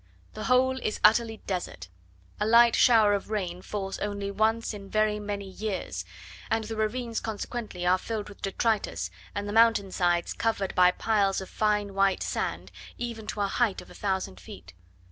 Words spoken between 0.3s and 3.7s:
The whole is utterly desert. A light shower of rain